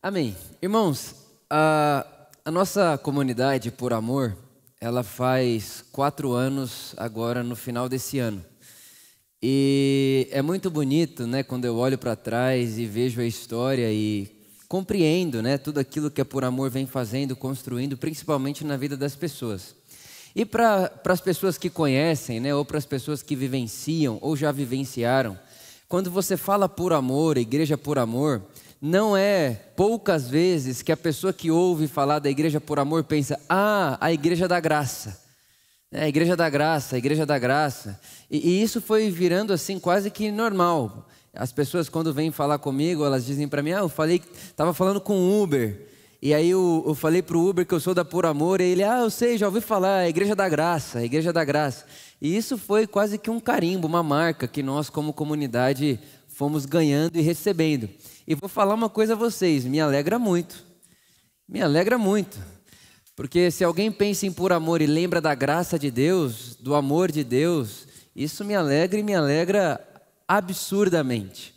[0.00, 0.36] Amém.
[0.62, 1.12] Irmãos,
[1.50, 2.06] a,
[2.44, 4.36] a nossa comunidade Por Amor,
[4.80, 8.44] ela faz quatro anos agora no final desse ano.
[9.42, 14.30] E é muito bonito, né, quando eu olho para trás e vejo a história e
[14.68, 19.16] compreendo, né, tudo aquilo que a Por Amor vem fazendo, construindo, principalmente na vida das
[19.16, 19.74] pessoas.
[20.32, 24.52] E para as pessoas que conhecem, né, ou para as pessoas que vivenciam ou já
[24.52, 25.36] vivenciaram,
[25.88, 28.42] quando você fala por amor, igreja por amor,
[28.80, 33.38] não é poucas vezes que a pessoa que ouve falar da igreja por amor pensa:
[33.48, 35.26] ah, a igreja da graça.
[35.90, 37.98] É, a igreja da graça, a igreja da graça.
[38.30, 41.08] E, e, isso foi virando assim quase que normal.
[41.32, 45.00] As pessoas quando vêm falar comigo, elas dizem para mim: "Ah, eu falei, estava falando
[45.00, 45.86] com o Uber.
[46.20, 48.64] E aí eu, eu falei para o Uber que eu sou da Por Amor, e
[48.64, 51.86] ele: "Ah, eu sei, já ouvi falar, a igreja da graça, a igreja da graça".
[52.20, 55.98] E isso foi quase que um carimbo, uma marca que nós como comunidade
[56.38, 57.90] fomos ganhando e recebendo.
[58.24, 60.64] E vou falar uma coisa a vocês, me alegra muito.
[61.48, 62.38] Me alegra muito.
[63.16, 67.10] Porque se alguém pensa em por amor e lembra da graça de Deus, do amor
[67.10, 69.84] de Deus, isso me alegra e me alegra
[70.28, 71.52] absurdamente.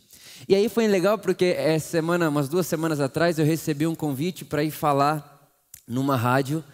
[0.48, 4.44] E aí foi legal porque essa semana, umas duas semanas atrás, eu recebi um convite
[4.44, 5.48] para ir falar
[5.86, 6.64] numa rádio.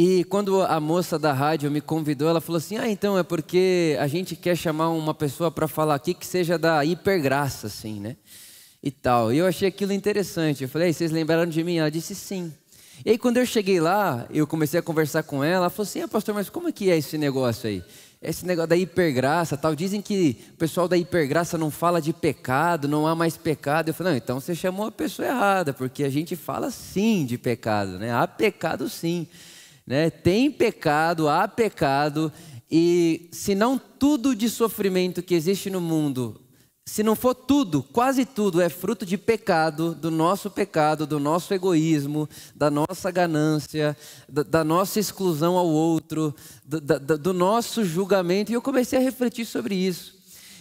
[0.00, 3.96] E quando a moça da rádio me convidou, ela falou assim: Ah, então é porque
[3.98, 8.16] a gente quer chamar uma pessoa para falar aqui que seja da hipergraça, assim, né?
[8.82, 9.32] e tal.
[9.32, 10.62] E eu achei aquilo interessante.
[10.62, 11.78] Eu falei, vocês lembraram de mim?
[11.78, 12.52] Ela disse sim.
[13.04, 16.00] E aí quando eu cheguei lá, eu comecei a conversar com ela, ela falou assim,
[16.00, 17.82] ah, pastor, mas como é que é esse negócio aí?
[18.20, 19.76] Esse negócio da hipergraça tal.
[19.76, 23.88] Dizem que o pessoal da hipergraça não fala de pecado, não há mais pecado.
[23.88, 27.38] Eu falei, não, então você chamou a pessoa errada, porque a gente fala sim de
[27.38, 28.12] pecado, né?
[28.12, 29.28] Há pecado sim.
[29.88, 30.10] Né?
[30.10, 32.30] Tem pecado, há pecado,
[32.70, 36.38] e se não tudo de sofrimento que existe no mundo
[36.88, 41.52] se não for tudo, quase tudo é fruto de pecado, do nosso pecado, do nosso
[41.52, 43.94] egoísmo, da nossa ganância,
[44.26, 48.50] da, da nossa exclusão ao outro, do, da, do nosso julgamento.
[48.50, 50.17] E eu comecei a refletir sobre isso.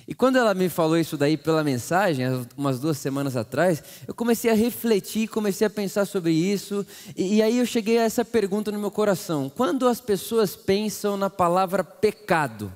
[0.07, 2.25] E quando ela me falou isso daí pela mensagem,
[2.55, 6.85] umas duas semanas atrás, eu comecei a refletir, comecei a pensar sobre isso.
[7.15, 11.17] E, e aí eu cheguei a essa pergunta no meu coração: quando as pessoas pensam
[11.17, 12.71] na palavra pecado,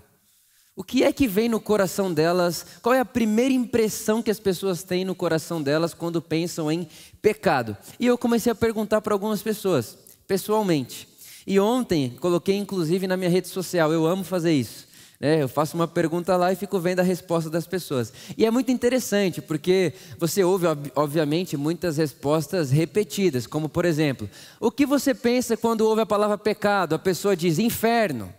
[0.75, 2.65] o que é que vem no coração delas?
[2.81, 6.85] Qual é a primeira impressão que as pessoas têm no coração delas quando pensam em
[7.21, 7.77] pecado?
[7.97, 11.07] E eu comecei a perguntar para algumas pessoas, pessoalmente.
[11.47, 14.90] E ontem coloquei inclusive na minha rede social, eu amo fazer isso.
[15.21, 15.43] Né?
[15.43, 18.11] Eu faço uma pergunta lá e fico vendo a resposta das pessoas.
[18.35, 20.65] E é muito interessante, porque você ouve,
[20.95, 24.27] obviamente, muitas respostas repetidas, como por exemplo,
[24.59, 26.95] o que você pensa quando ouve a palavra pecado?
[26.95, 28.33] A pessoa diz inferno.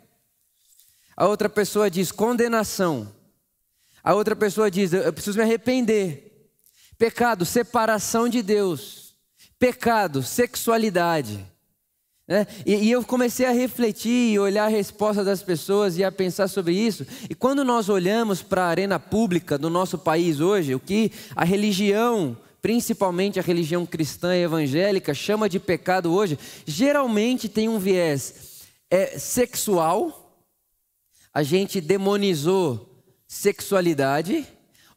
[1.17, 3.15] A outra pessoa diz condenação.
[4.03, 6.51] A outra pessoa diz eu preciso me arrepender.
[6.99, 9.15] Pecado, separação de Deus.
[9.57, 11.47] Pecado, sexualidade.
[12.33, 12.47] Né?
[12.65, 16.49] E, e, eu comecei a refletir e olhar a resposta das pessoas e a pensar
[16.49, 17.07] sobre isso.
[17.29, 21.45] E quando nós olhamos para a arena pública do nosso país hoje, o que a
[21.45, 28.35] religião, principalmente a religião cristã e evangélica, chama de pecado hoje, geralmente tem um viés
[28.91, 30.23] é, sexual
[31.35, 34.47] a gente demonizou sexualidade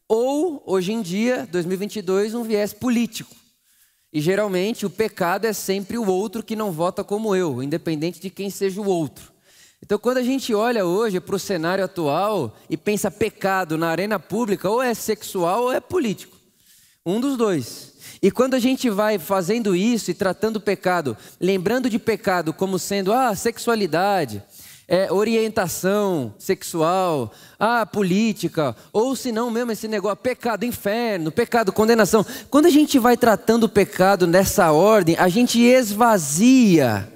[0.08, 3.34] ou, hoje em dia, 2022, um viés político.
[4.16, 8.30] E geralmente o pecado é sempre o outro que não vota como eu, independente de
[8.30, 9.30] quem seja o outro.
[9.84, 14.18] Então, quando a gente olha hoje para o cenário atual e pensa pecado na arena
[14.18, 16.38] pública, ou é sexual ou é político.
[17.06, 17.92] Um dos dois.
[18.22, 22.80] E quando a gente vai fazendo isso e tratando o pecado, lembrando de pecado como
[22.80, 24.42] sendo, ah, sexualidade,
[24.88, 32.26] é, orientação sexual, a política, ou se não mesmo esse negócio, pecado, inferno, pecado, condenação.
[32.50, 37.12] Quando a gente vai tratando o pecado nessa ordem, a gente esvazia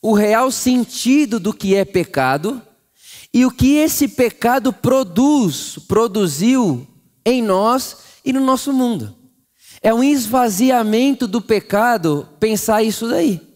[0.00, 2.60] o real sentido do que é pecado
[3.32, 6.86] e o que esse pecado produz, produziu
[7.24, 9.14] em nós e no nosso mundo.
[9.82, 13.51] É um esvaziamento do pecado pensar isso daí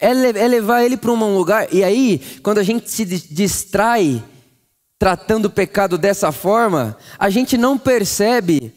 [0.00, 1.68] é, é levar ele para um lugar.
[1.72, 4.22] E aí, quando a gente se distrai
[4.98, 8.72] tratando o pecado dessa forma, a gente não percebe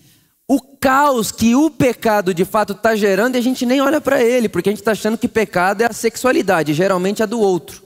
[0.48, 4.22] o caos que o pecado de fato está gerando e a gente nem olha para
[4.22, 7.84] ele, porque a gente está achando que pecado é a sexualidade, geralmente a do outro.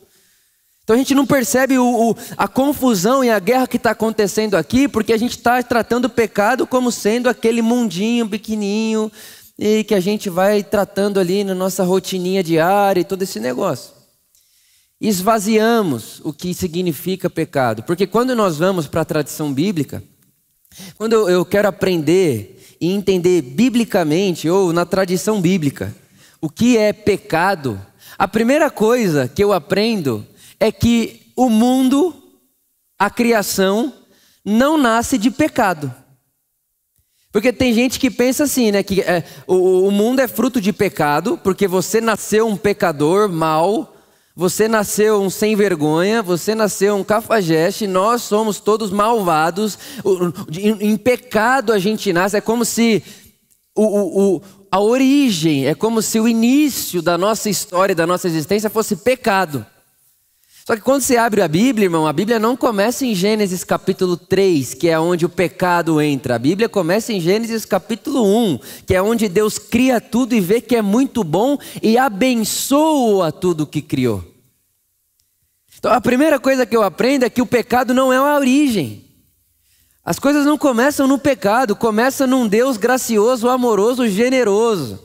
[0.84, 4.56] Então a gente não percebe o, o, a confusão e a guerra que está acontecendo
[4.56, 9.12] aqui, porque a gente está tratando o pecado como sendo aquele mundinho pequenininho,
[9.58, 13.94] e que a gente vai tratando ali na nossa rotininha diária e todo esse negócio.
[15.00, 20.04] Esvaziamos o que significa pecado, porque quando nós vamos para a tradição bíblica,
[20.98, 25.96] quando eu quero aprender e entender biblicamente ou na tradição bíblica
[26.40, 27.82] o que é pecado,
[28.18, 30.26] a primeira coisa que eu aprendo
[30.60, 32.16] é que o mundo,
[32.98, 33.94] a criação,
[34.44, 35.94] não nasce de pecado.
[37.32, 38.82] Porque tem gente que pensa assim, né?
[38.82, 43.96] Que é, o, o mundo é fruto de pecado, porque você nasceu um pecador mau,
[44.36, 49.78] você nasceu um sem vergonha, você nasceu um cafajeste, nós somos todos malvados,
[50.80, 53.04] em, pecado a gente nasce, é como se
[53.76, 54.42] o, o,
[54.72, 59.66] a origem, é como se o início da nossa história, da nossa existência fosse pecado.
[60.68, 64.18] Só que quando você abre a Bíblia, irmão, a Bíblia não começa em Gênesis capítulo
[64.18, 66.36] 3, que é onde o pecado entra.
[66.36, 70.60] A Bíblia começa em Gênesis capítulo 1, que é onde Deus cria tudo e vê
[70.60, 74.22] que é muito bom e abençoa tudo que criou.
[75.80, 79.06] Então a primeira coisa que eu aprendo é que o pecado não é a origem.
[80.04, 85.00] As coisas não começam no pecado, começa num Deus gracioso, amoroso, generoso.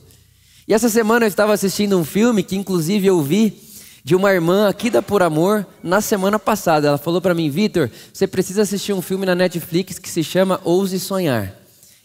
[0.67, 3.62] E essa semana eu estava assistindo um filme que inclusive eu vi
[4.03, 6.89] de uma irmã aqui da Por Amor na semana passada.
[6.89, 10.59] Ela falou para mim, Vitor, você precisa assistir um filme na Netflix que se chama
[10.63, 11.55] Ouse Sonhar.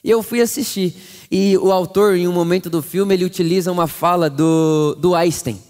[0.04, 0.94] E eu fui assistir.
[1.30, 5.60] E o autor, em um momento do filme, ele utiliza uma fala do, do Einstein.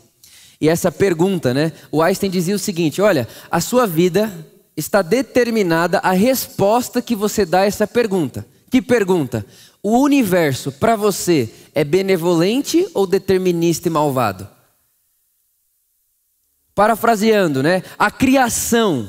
[0.60, 1.72] E essa pergunta, né?
[1.90, 4.30] O Einstein dizia o seguinte: olha, a sua vida
[4.76, 8.46] está determinada a resposta que você dá a essa pergunta.
[8.70, 9.46] Que pergunta?
[9.82, 14.57] O universo para você é benevolente ou determinista e malvado?
[16.78, 17.82] Parafraseando, né?
[17.98, 19.08] A criação,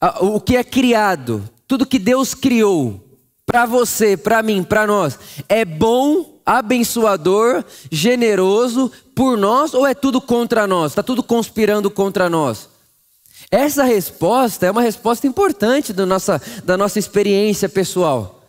[0.00, 5.18] a, o que é criado, tudo que Deus criou, para você, para mim, para nós,
[5.46, 7.62] é bom, abençoador,
[7.92, 10.92] generoso por nós ou é tudo contra nós?
[10.92, 12.70] Está tudo conspirando contra nós?
[13.50, 18.39] Essa resposta é uma resposta importante da nossa, da nossa experiência pessoal.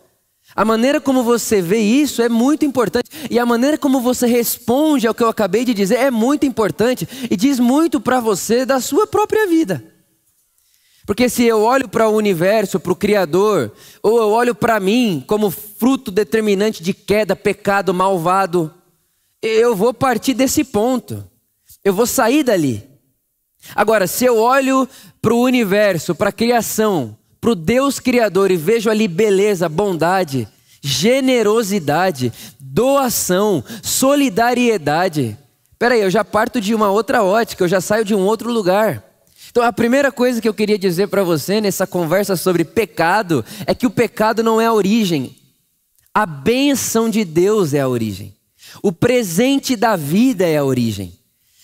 [0.54, 3.10] A maneira como você vê isso é muito importante.
[3.30, 7.08] E a maneira como você responde ao que eu acabei de dizer é muito importante
[7.30, 9.82] e diz muito para você da sua própria vida.
[11.06, 13.72] Porque se eu olho para o universo, para o Criador,
[14.02, 18.72] ou eu olho para mim como fruto determinante de queda, pecado, malvado,
[19.40, 21.28] eu vou partir desse ponto.
[21.82, 22.88] Eu vou sair dali.
[23.74, 24.88] Agora, se eu olho
[25.20, 30.46] para o universo, para a criação, para o Deus Criador e vejo ali beleza, bondade,
[30.80, 35.36] generosidade, doação, solidariedade.
[35.76, 39.02] Peraí, eu já parto de uma outra ótica, eu já saio de um outro lugar.
[39.50, 43.74] Então, a primeira coisa que eu queria dizer para você nessa conversa sobre pecado é
[43.74, 45.36] que o pecado não é a origem,
[46.14, 48.36] a bênção de Deus é a origem,
[48.84, 51.12] o presente da vida é a origem,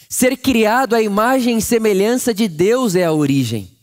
[0.09, 3.78] ser criado à imagem e semelhança de Deus é a origem.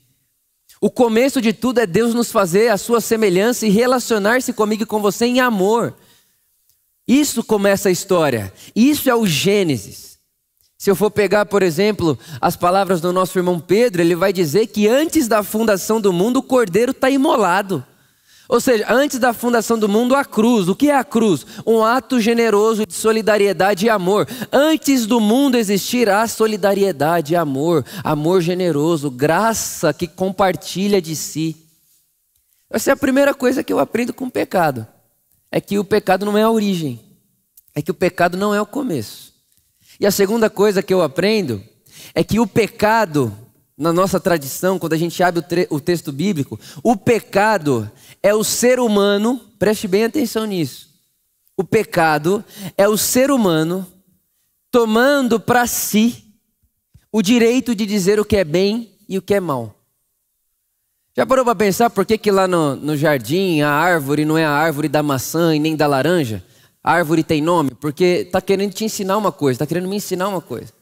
[0.86, 4.86] O começo de tudo é Deus nos fazer a sua semelhança e relacionar-se comigo e
[4.86, 5.96] com você em amor.
[7.08, 8.54] Isso começa a história.
[8.76, 10.20] Isso é o Gênesis.
[10.78, 14.68] Se eu for pegar, por exemplo, as palavras do nosso irmão Pedro, ele vai dizer
[14.68, 17.84] que antes da fundação do mundo o cordeiro está imolado.
[18.48, 20.68] Ou seja, antes da fundação do mundo, a cruz.
[20.68, 21.46] O que é a cruz?
[21.66, 24.28] Um ato generoso de solidariedade e amor.
[24.52, 31.56] Antes do mundo existir, há solidariedade e amor, amor generoso, graça que compartilha de si.
[32.70, 34.86] Essa é a primeira coisa que eu aprendo com o pecado.
[35.52, 37.00] É que o pecado não é a origem.
[37.74, 39.34] É que o pecado não é o começo.
[40.00, 41.64] E a segunda coisa que eu aprendo
[42.14, 43.34] é que o pecado,
[43.78, 47.90] na nossa tradição, quando a gente abre o, o texto bíblico, o pecado
[48.26, 50.90] é o ser humano, preste bem atenção nisso.
[51.56, 52.44] O pecado
[52.76, 53.86] é o ser humano
[54.72, 56.34] tomando para si
[57.12, 59.76] o direito de dizer o que é bem e o que é mal.
[61.16, 64.44] Já parou para pensar por que, que lá no, no jardim a árvore não é
[64.44, 66.44] a árvore da maçã e nem da laranja?
[66.84, 67.76] A árvore tem nome?
[67.76, 70.74] Porque está querendo te ensinar uma coisa, está querendo me ensinar uma coisa.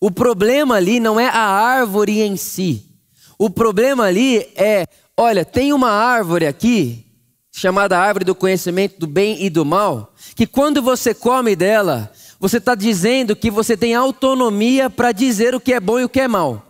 [0.00, 2.92] O problema ali não é a árvore em si.
[3.38, 4.84] O problema ali é
[5.16, 7.04] Olha, tem uma árvore aqui,
[7.52, 12.56] chamada árvore do conhecimento do bem e do mal, que quando você come dela, você
[12.56, 16.20] está dizendo que você tem autonomia para dizer o que é bom e o que
[16.20, 16.66] é mal.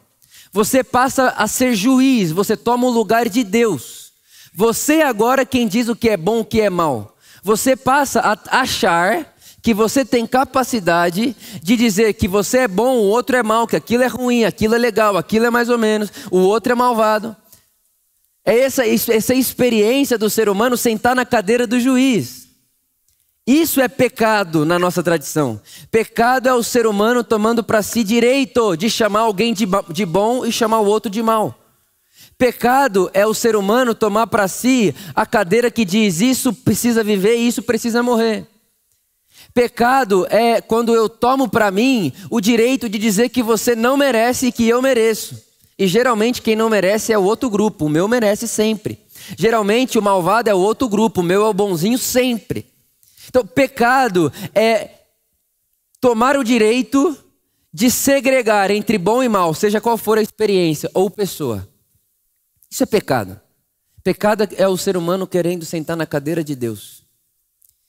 [0.52, 4.12] Você passa a ser juiz, você toma o lugar de Deus.
[4.54, 7.16] Você agora é quem diz o que é bom e o que é mal.
[7.42, 13.04] Você passa a achar que você tem capacidade de dizer que você é bom, o
[13.04, 16.12] outro é mal, que aquilo é ruim, aquilo é legal, aquilo é mais ou menos,
[16.30, 17.34] o outro é malvado.
[18.44, 22.49] É essa, essa experiência do ser humano sentar na cadeira do juiz.
[23.46, 25.61] Isso é pecado na nossa tradição.
[25.90, 30.46] Pecado é o ser humano tomando para si direito de chamar alguém de, de bom
[30.46, 31.58] e chamar o outro de mal.
[32.38, 37.37] Pecado é o ser humano tomar para si a cadeira que diz isso precisa viver
[37.37, 38.46] e isso precisa morrer.
[39.52, 44.46] Pecado é quando eu tomo para mim o direito de dizer que você não merece
[44.46, 45.51] e que eu mereço.
[45.82, 49.00] E geralmente quem não merece é o outro grupo, o meu merece sempre.
[49.36, 52.70] Geralmente o malvado é o outro grupo, o meu é o bonzinho sempre.
[53.28, 54.90] Então, pecado é
[56.00, 57.18] tomar o direito
[57.72, 61.68] de segregar entre bom e mal, seja qual for a experiência ou pessoa.
[62.70, 63.40] Isso é pecado.
[64.04, 67.02] Pecado é o ser humano querendo sentar na cadeira de Deus.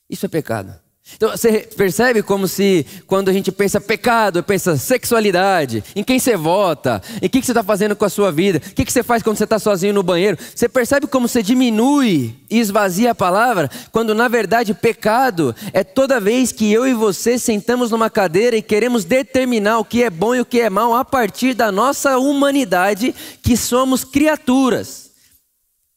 [0.10, 0.83] Isso é pecado.
[1.16, 6.38] Então você percebe como se, quando a gente pensa pecado, pensa sexualidade, em quem você
[6.38, 9.04] vota, em que, que você está fazendo com a sua vida, o que, que você
[9.04, 10.38] faz quando você está sozinho no banheiro.
[10.56, 16.22] Você percebe como você diminui e esvazia a palavra, quando na verdade pecado é toda
[16.22, 20.34] vez que eu e você sentamos numa cadeira e queremos determinar o que é bom
[20.34, 25.12] e o que é mal a partir da nossa humanidade, que somos criaturas.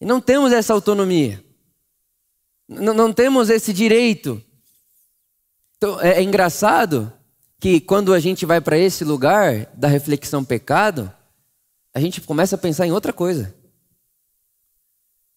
[0.01, 1.43] E não temos essa autonomia,
[2.69, 4.43] não, não temos esse direito.
[5.77, 7.13] Então, é, é engraçado
[7.61, 11.13] que quando a gente vai para esse lugar da reflexão pecado,
[11.95, 13.55] a gente começa a pensar em outra coisa.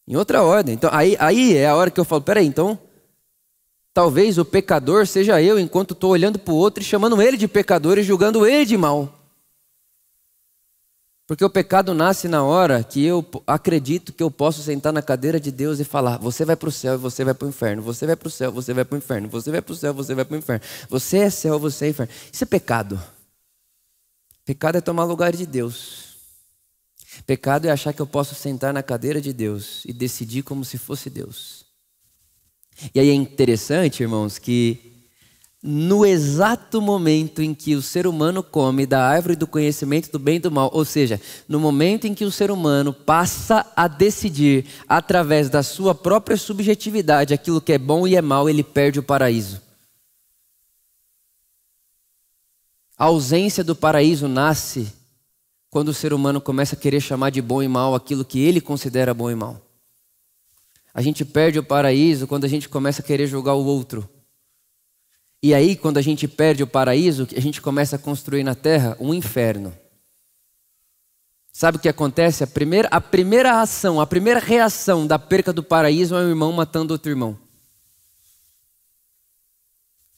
[0.08, 0.76] Em outra ordem.
[0.76, 2.80] Então, aí, aí é a hora que eu falo: peraí, então,
[3.94, 7.48] talvez o pecador seja eu, enquanto estou olhando para o outro e chamando ele de
[7.48, 9.19] pecador e julgando ele de mal.
[11.30, 15.40] Porque o pecado nasce na hora que eu acredito que eu posso sentar na cadeira
[15.40, 17.84] de Deus e falar: você vai para o céu e você vai para o inferno,
[17.84, 19.94] você vai para o céu, você vai para o inferno, você vai para o céu,
[19.94, 22.12] você vai para o inferno, você é céu, você é inferno.
[22.34, 23.00] Isso é pecado.
[24.44, 26.16] Pecado é tomar lugar de Deus.
[27.28, 30.80] Pecado é achar que eu posso sentar na cadeira de Deus e decidir como se
[30.80, 31.64] fosse Deus.
[32.96, 34.99] E aí é interessante, irmãos, que
[35.62, 40.38] no exato momento em que o ser humano come da árvore do conhecimento do bem
[40.38, 44.66] e do mal, ou seja, no momento em que o ser humano passa a decidir
[44.88, 49.04] através da sua própria subjetividade aquilo que é bom e é mal, ele perde o
[49.04, 49.62] paraíso.
[52.98, 54.94] A ausência do paraíso nasce
[55.70, 58.62] quando o ser humano começa a querer chamar de bom e mal aquilo que ele
[58.62, 59.62] considera bom e mal.
[60.94, 64.10] A gente perde o paraíso quando a gente começa a querer julgar o outro.
[65.42, 68.98] E aí, quando a gente perde o paraíso, a gente começa a construir na terra
[69.00, 69.74] um inferno.
[71.54, 72.44] Sabe o que acontece?
[72.44, 76.52] A primeira, a primeira ação, a primeira reação da perca do paraíso é um irmão
[76.52, 77.38] matando outro irmão.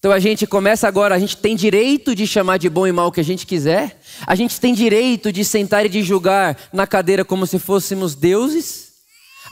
[0.02, 3.10] Então a gente começa agora, a gente tem direito de chamar de bom e mal
[3.10, 6.88] o que a gente quiser, a gente tem direito de sentar e de julgar na
[6.88, 8.94] cadeira como se fôssemos deuses,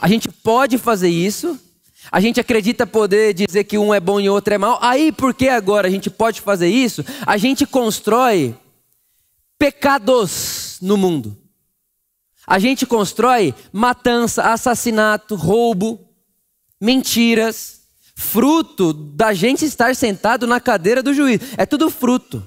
[0.00, 1.56] a gente pode fazer isso,
[2.10, 4.78] a gente acredita poder dizer que um é bom e outro é mal.
[4.80, 7.04] Aí, porque agora a gente pode fazer isso?
[7.26, 8.56] A gente constrói
[9.58, 11.36] pecados no mundo.
[12.46, 16.00] A gente constrói matança, assassinato, roubo,
[16.80, 17.80] mentiras,
[18.16, 21.40] fruto da gente estar sentado na cadeira do juiz.
[21.56, 22.46] É tudo fruto.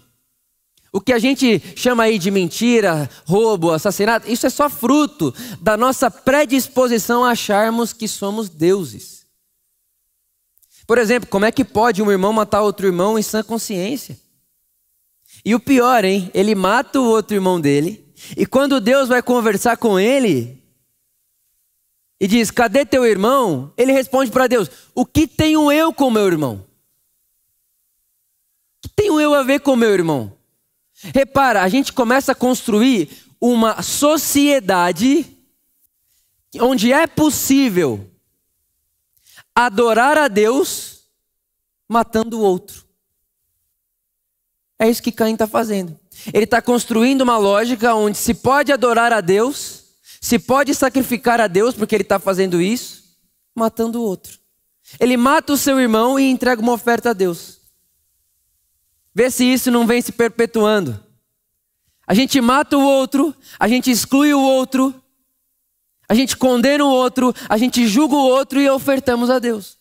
[0.91, 5.75] O que a gente chama aí de mentira, roubo, assassinato, isso é só fruto da
[5.75, 9.22] nossa predisposição a acharmos que somos deuses.
[10.85, 14.17] Por exemplo, como é que pode um irmão matar outro irmão em sã consciência?
[15.45, 16.29] E o pior, hein?
[16.33, 20.61] Ele mata o outro irmão dele, e quando Deus vai conversar com ele
[22.19, 23.73] e diz: Cadê teu irmão?
[23.75, 26.65] Ele responde para Deus: O que tenho eu com meu irmão?
[28.77, 30.37] O que tenho eu a ver com meu irmão?
[31.13, 33.09] Repara, a gente começa a construir
[33.41, 35.25] uma sociedade
[36.61, 38.09] onde é possível
[39.55, 41.03] adorar a Deus
[41.87, 42.85] matando o outro.
[44.79, 45.97] É isso que Caim está fazendo.
[46.33, 49.83] Ele está construindo uma lógica onde se pode adorar a Deus,
[50.21, 53.17] se pode sacrificar a Deus, porque ele está fazendo isso,
[53.55, 54.39] matando o outro.
[54.99, 57.61] Ele mata o seu irmão e entrega uma oferta a Deus.
[59.13, 60.99] Vê se isso não vem se perpetuando.
[62.05, 65.02] A gente mata o outro, a gente exclui o outro,
[66.13, 69.79] a gente condena o outro, a gente julga o outro e ofertamos a Deus.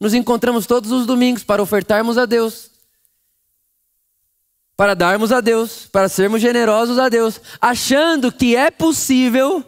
[0.00, 2.70] Nos encontramos todos os domingos para ofertarmos a Deus,
[4.74, 9.62] para darmos a Deus, para sermos generosos a Deus, achando que é possível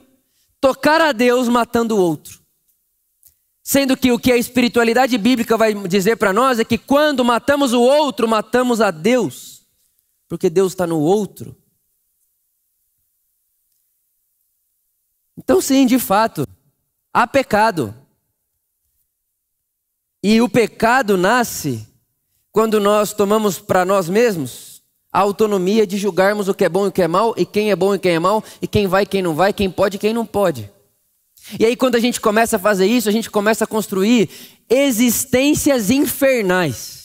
[0.59, 2.41] tocar a Deus matando o outro.
[3.62, 7.75] Sendo que o que a espiritualidade bíblica vai dizer para nós é que quando matamos
[7.75, 9.67] o outro, matamos a Deus,
[10.31, 11.55] porque Deus está no outro.
[15.37, 16.47] Então, sim, de fato,
[17.12, 17.95] há pecado.
[20.23, 21.87] E o pecado nasce
[22.50, 26.88] quando nós tomamos para nós mesmos a autonomia de julgarmos o que é bom e
[26.88, 29.03] o que é mal, e quem é bom e quem é mal, e quem vai
[29.03, 30.71] e quem não vai, quem pode e quem não pode.
[31.59, 34.31] E aí, quando a gente começa a fazer isso, a gente começa a construir
[34.69, 37.05] existências infernais.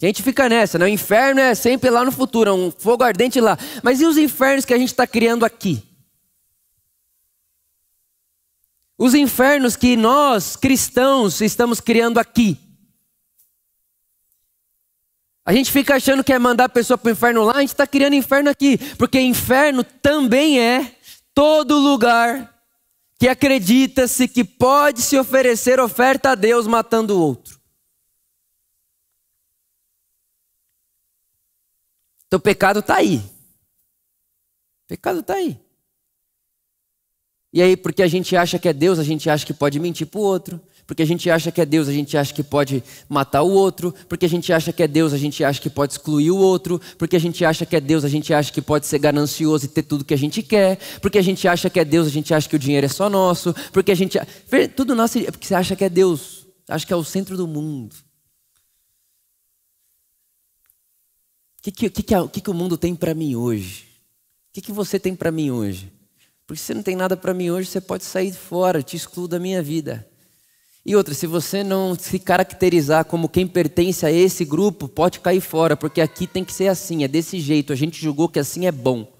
[0.00, 0.84] A gente fica nessa, né?
[0.84, 3.58] O inferno é sempre lá no futuro, é um fogo ardente lá.
[3.82, 5.82] Mas e os infernos que a gente está criando aqui?
[8.96, 12.58] Os infernos que nós, cristãos, estamos criando aqui.
[15.44, 17.70] A gente fica achando que é mandar a pessoa para o inferno lá, a gente
[17.70, 18.78] está criando inferno aqui.
[18.96, 20.96] Porque inferno também é
[21.34, 22.54] todo lugar
[23.18, 27.60] que acredita-se que pode se oferecer oferta a Deus matando o outro.
[32.26, 33.18] Então o pecado está aí.
[33.18, 35.63] O pecado está aí.
[37.54, 40.08] E aí, porque a gente acha que é Deus, a gente acha que pode mentir
[40.08, 40.60] para o outro.
[40.88, 43.94] Porque a gente acha que é Deus, a gente acha que pode matar o outro.
[44.08, 46.80] Porque a gente acha que é Deus, a gente acha que pode excluir o outro.
[46.98, 49.68] Porque a gente acha que é Deus, a gente acha que pode ser ganancioso e
[49.68, 50.80] ter tudo que a gente quer.
[51.00, 53.08] Porque a gente acha que é Deus, a gente acha que o dinheiro é só
[53.08, 53.54] nosso.
[53.72, 54.18] Porque a gente.
[54.74, 56.48] Tudo nosso é porque você acha que é Deus.
[56.68, 57.94] Acha que é o centro do mundo.
[61.60, 63.84] O que, que, que, que, o mundo tem para mim hoje?
[64.50, 65.92] O que, que você tem para mim hoje?
[66.46, 69.38] Porque se não tem nada para mim hoje, você pode sair fora, te excluo da
[69.38, 70.06] minha vida.
[70.86, 75.40] E outra, se você não se caracterizar como quem pertence a esse grupo, pode cair
[75.40, 77.72] fora, porque aqui tem que ser assim, é desse jeito.
[77.72, 79.10] A gente julgou que assim é bom.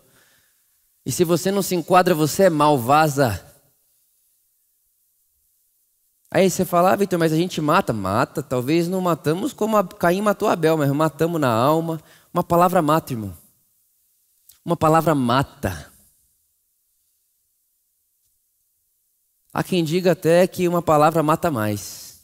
[1.06, 3.42] E se você não se enquadra, você é mal, vaza.
[6.30, 7.92] Aí você fala, ah, Vitor, mas a gente mata.
[7.94, 11.98] Mata, talvez não matamos como Caim matou Abel, mas matamos na alma.
[12.32, 13.32] Uma palavra mata, irmão.
[14.64, 15.93] Uma palavra mata.
[19.54, 22.18] Há quem diga até que uma palavra mata mais.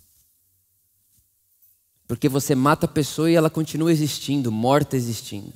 [2.09, 5.53] Porque você mata a pessoa e ela continua existindo, morta existindo.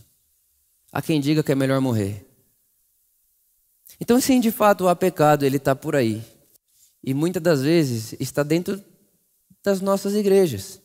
[0.93, 2.25] Há quem diga que é melhor morrer.
[4.01, 6.25] Então, sim, de fato, há pecado, ele está por aí.
[7.03, 8.81] E muitas das vezes está dentro
[9.61, 10.81] das nossas igrejas,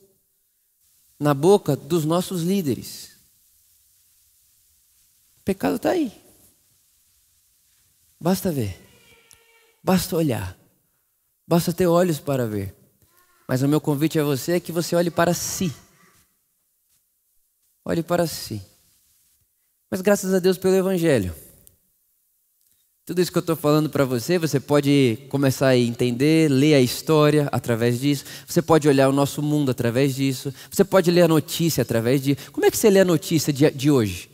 [1.20, 3.12] na boca dos nossos líderes.
[5.38, 6.12] O pecado está aí.
[8.20, 8.76] Basta ver,
[9.84, 10.59] basta olhar.
[11.50, 12.76] Basta ter olhos para ver.
[13.48, 15.74] Mas o meu convite a você é que você olhe para si.
[17.84, 18.62] Olhe para si.
[19.90, 21.34] Mas graças a Deus pelo Evangelho.
[23.04, 26.82] Tudo isso que eu estou falando para você, você pode começar a entender, ler a
[26.82, 28.26] história através disso.
[28.46, 30.54] Você pode olhar o nosso mundo através disso.
[30.70, 32.52] Você pode ler a notícia através disso.
[32.52, 34.30] Como é que você lê a notícia de, de hoje?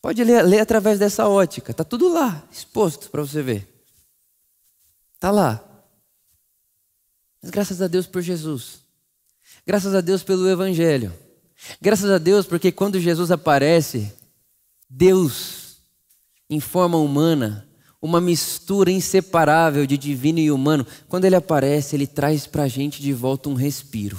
[0.00, 1.72] Pode ler, ler através dessa ótica.
[1.72, 3.79] Está tudo lá, exposto para você ver.
[5.20, 5.62] Está lá.
[7.42, 8.80] Mas graças a Deus por Jesus.
[9.66, 11.12] Graças a Deus pelo Evangelho.
[11.78, 14.10] Graças a Deus porque quando Jesus aparece,
[14.88, 15.76] Deus,
[16.48, 17.68] em forma humana,
[18.00, 23.02] uma mistura inseparável de divino e humano, quando ele aparece, ele traz para a gente
[23.02, 24.18] de volta um respiro.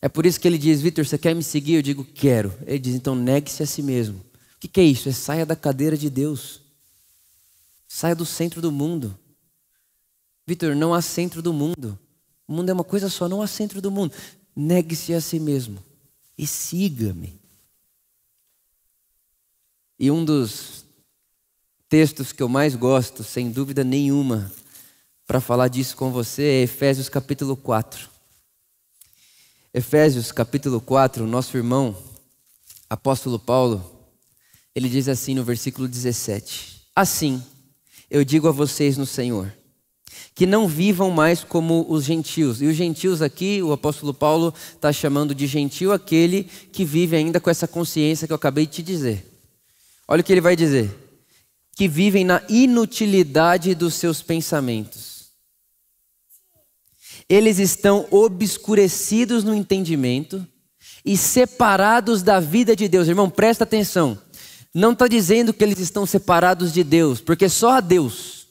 [0.00, 1.74] É por isso que ele diz: Vitor, você quer me seguir?
[1.74, 2.50] Eu digo: quero.
[2.66, 4.24] Ele diz: então negue-se a si mesmo.
[4.56, 5.06] O que, é isso?
[5.06, 6.65] É saia da cadeira de Deus.
[7.96, 9.18] Saia do centro do mundo.
[10.46, 11.98] Vitor, não há centro do mundo.
[12.46, 14.12] O mundo é uma coisa só, não há centro do mundo.
[14.54, 15.82] Negue-se a si mesmo
[16.36, 17.40] e siga-me.
[19.98, 20.84] E um dos
[21.88, 24.52] textos que eu mais gosto, sem dúvida nenhuma,
[25.26, 28.10] para falar disso com você é Efésios capítulo 4.
[29.72, 31.96] Efésios capítulo 4, nosso irmão,
[32.90, 34.06] apóstolo Paulo,
[34.74, 37.42] ele diz assim no versículo 17: Assim,
[38.10, 39.52] eu digo a vocês no Senhor,
[40.34, 42.62] que não vivam mais como os gentios.
[42.62, 47.40] E os gentios aqui, o apóstolo Paulo está chamando de gentil aquele que vive ainda
[47.40, 49.24] com essa consciência que eu acabei de te dizer.
[50.06, 50.94] Olha o que ele vai dizer:
[51.74, 55.16] que vivem na inutilidade dos seus pensamentos.
[57.28, 60.46] Eles estão obscurecidos no entendimento
[61.04, 63.08] e separados da vida de Deus.
[63.08, 64.18] Irmão, presta atenção
[64.76, 68.46] não está dizendo que eles estão separados de Deus, porque só a Deus,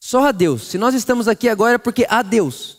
[0.00, 0.62] só a Deus.
[0.62, 2.78] Se nós estamos aqui agora é porque há Deus.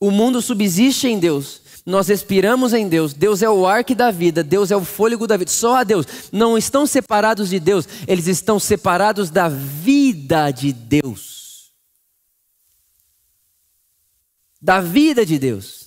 [0.00, 1.60] O mundo subsiste em Deus.
[1.84, 3.12] Nós respiramos em Deus.
[3.12, 4.42] Deus é o arque da vida.
[4.42, 5.50] Deus é o fôlego da vida.
[5.50, 6.06] Só a Deus.
[6.32, 7.86] Não estão separados de Deus.
[8.08, 11.72] Eles estão separados da vida de Deus.
[14.62, 15.83] Da vida de Deus.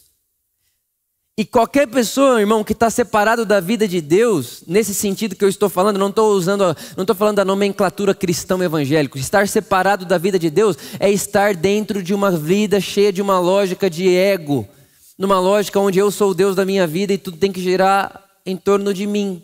[1.39, 5.49] E qualquer pessoa, irmão, que está separado da vida de Deus, nesse sentido que eu
[5.49, 9.19] estou falando, não estou usando, não estou falando da nomenclatura cristão evangélico.
[9.19, 13.39] Estar separado da vida de Deus é estar dentro de uma vida cheia de uma
[13.39, 14.67] lógica de ego,
[15.15, 18.19] numa lógica onde eu sou o Deus da minha vida e tudo tem que girar
[18.43, 19.43] em torno de mim.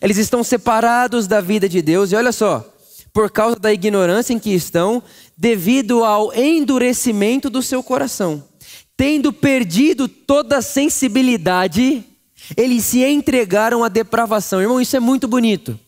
[0.00, 2.66] Eles estão separados da vida de Deus, e olha só,
[3.12, 5.02] por causa da ignorância em que estão,
[5.36, 8.42] devido ao endurecimento do seu coração.
[8.96, 12.02] Tendo perdido toda a sensibilidade,
[12.56, 14.60] eles se entregaram à depravação.
[14.60, 15.78] Irmão, isso é muito bonito.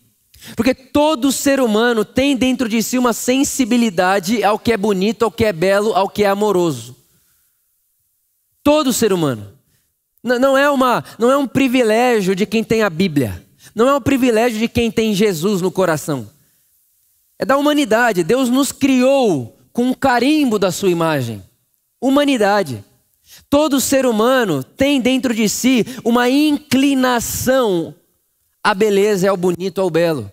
[0.56, 5.30] Porque todo ser humano tem dentro de si uma sensibilidade ao que é bonito, ao
[5.30, 6.96] que é belo, ao que é amoroso.
[8.62, 9.52] Todo ser humano.
[10.22, 13.44] Não é, uma, não é um privilégio de quem tem a Bíblia.
[13.74, 16.28] Não é um privilégio de quem tem Jesus no coração.
[17.38, 18.24] É da humanidade.
[18.24, 21.42] Deus nos criou com um carimbo da sua imagem.
[22.00, 22.84] Humanidade.
[23.50, 27.94] Todo ser humano tem dentro de si uma inclinação
[28.62, 30.30] à beleza, ao bonito, ao belo.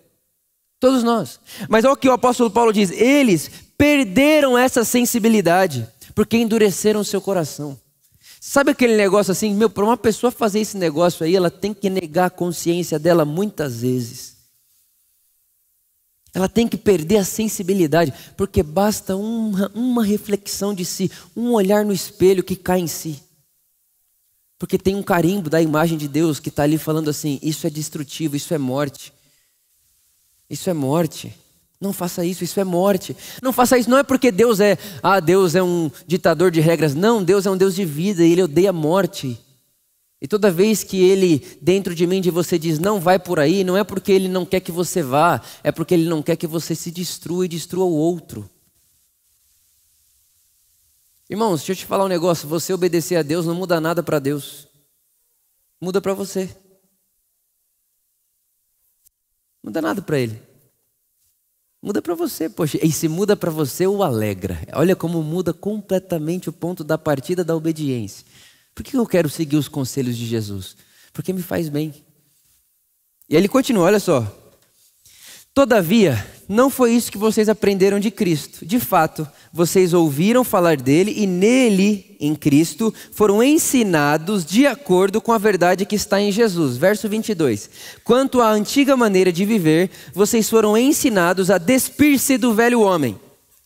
[0.79, 1.39] Todos nós.
[1.69, 7.21] Mas olha o que o apóstolo Paulo diz: eles perderam essa sensibilidade porque endureceram seu
[7.21, 7.77] coração.
[8.39, 11.89] Sabe aquele negócio assim, meu, para uma pessoa fazer esse negócio aí, ela tem que
[11.89, 14.34] negar a consciência dela muitas vezes.
[16.35, 21.85] Ela tem que perder a sensibilidade, porque basta uma, uma reflexão de si, um olhar
[21.85, 23.23] no espelho que cai em si.
[24.59, 27.69] Porque tem um carimbo da imagem de Deus que está ali falando assim: isso é
[27.69, 29.13] destrutivo, isso é morte.
[30.49, 31.33] Isso é morte.
[31.79, 33.15] Não faça isso, isso é morte.
[33.41, 36.93] Não faça isso, não é porque Deus é, ah, Deus é um ditador de regras.
[36.93, 39.39] Não, Deus é um Deus de vida e Ele odeia a morte.
[40.25, 43.63] E toda vez que ele, dentro de mim, de você diz, não vai por aí,
[43.63, 46.47] não é porque ele não quer que você vá, é porque ele não quer que
[46.47, 48.49] você se destrua e destrua o outro.
[51.29, 54.17] Irmãos, deixa eu te falar um negócio: você obedecer a Deus não muda nada para
[54.17, 54.67] Deus,
[55.79, 56.49] muda para você.
[59.63, 60.41] Muda nada para Ele.
[61.83, 62.79] Muda para você, poxa.
[62.83, 64.57] E se muda para você, o alegra.
[64.73, 68.25] Olha como muda completamente o ponto da partida da obediência.
[68.75, 70.75] Por que eu quero seguir os conselhos de Jesus?
[71.13, 71.93] Porque me faz bem.
[73.29, 74.29] E ele continua, olha só.
[75.53, 78.65] Todavia, não foi isso que vocês aprenderam de Cristo.
[78.65, 85.31] De fato, vocês ouviram falar dele e nele, em Cristo, foram ensinados de acordo com
[85.31, 86.75] a verdade que está em Jesus.
[86.75, 87.69] Verso 22.
[88.03, 93.17] Quanto à antiga maneira de viver, vocês foram ensinados a despir-se do velho homem.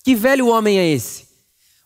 [0.03, 1.28] Que velho homem é esse?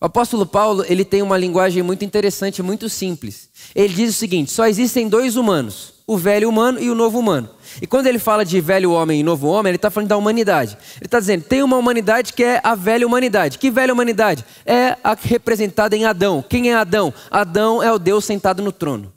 [0.03, 3.47] O apóstolo Paulo, ele tem uma linguagem muito interessante, muito simples.
[3.73, 7.49] Ele diz o seguinte: só existem dois humanos, o velho humano e o novo humano.
[7.81, 10.77] E quando ele fala de velho homem e novo homem, ele está falando da humanidade.
[10.97, 13.57] Ele está dizendo: tem uma humanidade que é a velha humanidade.
[13.57, 14.43] Que velha humanidade?
[14.65, 16.43] É a representada em Adão.
[16.49, 17.13] Quem é Adão?
[17.31, 19.09] Adão é o Deus sentado no trono.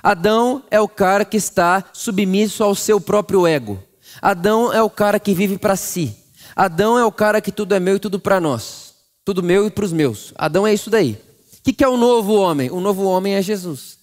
[0.00, 3.82] Adão é o cara que está submisso ao seu próprio ego.
[4.22, 6.14] Adão é o cara que vive para si.
[6.54, 8.77] Adão é o cara que tudo é meu e tudo para nós
[9.28, 10.32] tudo meu e para os meus.
[10.36, 11.12] Adão é isso daí.
[11.58, 12.70] O que, que é o novo homem?
[12.70, 13.98] O novo homem é Jesus.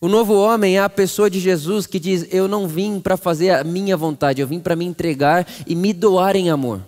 [0.00, 3.50] O novo homem é a pessoa de Jesus que diz: Eu não vim para fazer
[3.50, 6.80] a minha vontade, eu vim para me entregar e me doar em amor.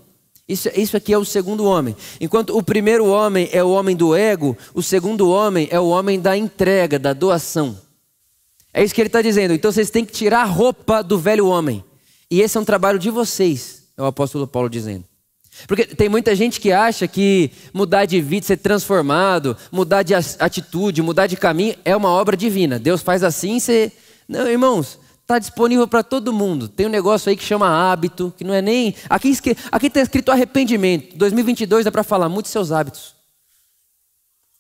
[0.49, 1.97] Isso, isso aqui é o segundo homem.
[2.21, 6.21] Enquanto o primeiro homem é o homem do ego, o segundo homem é o homem
[6.21, 7.77] da entrega, da doação.
[8.73, 9.53] É isso que ele está dizendo.
[9.53, 11.83] Então vocês têm que tirar a roupa do velho homem.
[12.31, 15.10] E esse é um trabalho de vocês, é o apóstolo Paulo dizendo.
[15.67, 21.03] Porque tem muita gente que acha que mudar de vida, ser transformado, mudar de atitude,
[21.03, 22.79] mudar de caminho é uma obra divina.
[22.79, 23.93] Deus faz assim, você.
[24.29, 26.69] Não, irmãos, está disponível para todo mundo.
[26.69, 28.95] Tem um negócio aí que chama hábito, que não é nem.
[29.09, 31.17] Aqui está escrito arrependimento.
[31.17, 33.15] 2022 dá para falar, mude seus hábitos.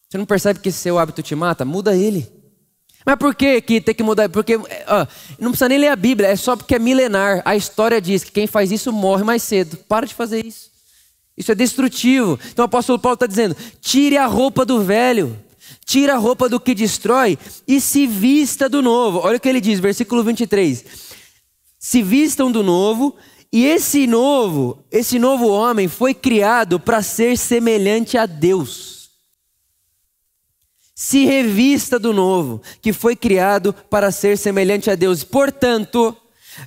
[0.08, 1.64] Você não percebe que esse seu hábito te mata?
[1.64, 2.30] Muda ele.
[3.06, 4.28] Mas por que, que tem que mudar?
[4.28, 5.06] Porque ó,
[5.38, 7.42] não precisa nem ler a Bíblia, é só porque é milenar.
[7.44, 9.76] A história diz que quem faz isso morre mais cedo.
[9.88, 10.69] Para de fazer isso.
[11.40, 12.38] Isso é destrutivo.
[12.52, 15.38] Então o apóstolo Paulo está dizendo: tire a roupa do velho,
[15.86, 19.20] tire a roupa do que destrói e se vista do novo.
[19.20, 20.84] Olha o que ele diz, versículo 23.
[21.78, 23.16] Se vistam do novo,
[23.50, 29.08] e esse novo, esse novo homem foi criado para ser semelhante a Deus.
[30.94, 35.24] Se revista do novo, que foi criado para ser semelhante a Deus.
[35.24, 36.14] Portanto,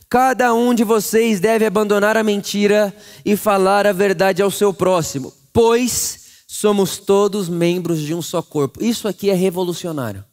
[0.10, 2.94] Cada um de vocês deve abandonar a mentira
[3.26, 8.84] e falar a verdade ao seu próximo, pois somos todos membros de um só corpo.
[8.84, 10.24] Isso aqui é revolucionário.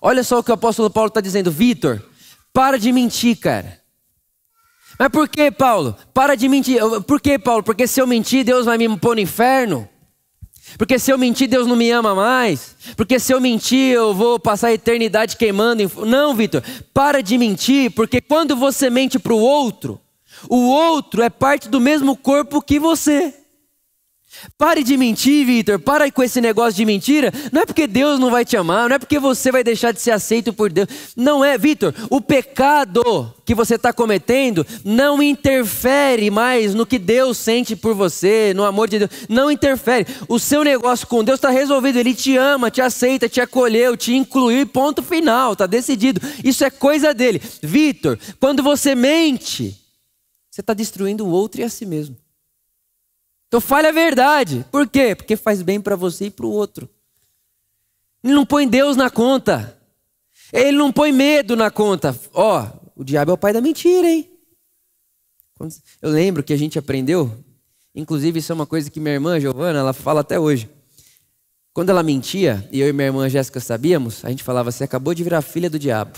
[0.00, 2.02] Olha só o que o apóstolo Paulo está dizendo, Vitor,
[2.52, 3.80] para de mentir, cara.
[4.98, 5.96] Mas por que, Paulo?
[6.12, 6.80] Para de mentir.
[7.06, 7.62] Por que, Paulo?
[7.62, 9.88] Porque se eu mentir, Deus vai me pôr no inferno?
[10.76, 12.76] Porque se eu mentir, Deus não me ama mais.
[12.96, 15.90] Porque se eu mentir, eu vou passar a eternidade queimando.
[16.04, 20.00] Não, Vitor, para de mentir, porque quando você mente para o outro,
[20.48, 23.34] o outro é parte do mesmo corpo que você.
[24.56, 25.78] Pare de mentir, Vitor.
[25.78, 27.32] Para com esse negócio de mentira.
[27.52, 30.00] Não é porque Deus não vai te amar, não é porque você vai deixar de
[30.00, 30.88] ser aceito por Deus.
[31.16, 31.94] Não é, Vitor.
[32.10, 38.52] O pecado que você está cometendo não interfere mais no que Deus sente por você,
[38.54, 39.10] no amor de Deus.
[39.28, 40.06] Não interfere.
[40.28, 41.98] O seu negócio com Deus está resolvido.
[41.98, 44.66] Ele te ama, te aceita, te acolheu, te incluiu.
[44.66, 45.52] Ponto final.
[45.52, 46.20] Está decidido.
[46.44, 47.40] Isso é coisa dele.
[47.62, 49.76] Vitor, quando você mente,
[50.50, 52.16] você está destruindo o outro e a si mesmo.
[53.48, 54.64] Então fale a verdade.
[54.70, 55.14] Por quê?
[55.14, 56.88] Porque faz bem para você e para o outro.
[58.22, 59.76] Ele não põe Deus na conta.
[60.52, 62.18] Ele não põe medo na conta.
[62.32, 64.30] Ó, oh, o diabo é o pai da mentira, hein?
[66.00, 67.36] Eu lembro que a gente aprendeu,
[67.94, 70.70] inclusive isso é uma coisa que minha irmã Giovana, ela fala até hoje.
[71.72, 75.14] Quando ela mentia, e eu e minha irmã Jéssica sabíamos, a gente falava, você acabou
[75.14, 76.16] de virar filha do diabo.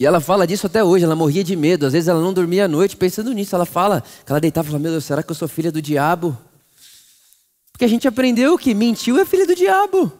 [0.00, 1.84] E ela fala disso até hoje, ela morria de medo.
[1.84, 3.54] Às vezes ela não dormia à noite pensando nisso.
[3.54, 5.82] Ela fala, que ela deitava e falava, meu Deus, será que eu sou filha do
[5.82, 6.36] diabo?
[7.70, 10.10] Porque a gente aprendeu que mentiu é filha do diabo.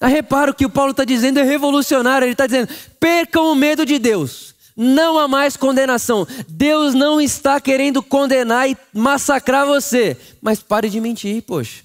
[0.00, 2.26] Ah, repara o que o Paulo está dizendo é revolucionário.
[2.26, 2.68] Ele está dizendo,
[3.00, 4.54] percam o medo de Deus.
[4.76, 6.24] Não há mais condenação.
[6.46, 10.16] Deus não está querendo condenar e massacrar você.
[10.40, 11.82] Mas pare de mentir, poxa.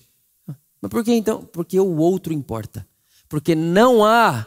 [0.80, 1.44] Mas por que então?
[1.52, 2.86] Porque o outro importa.
[3.28, 4.46] Porque não há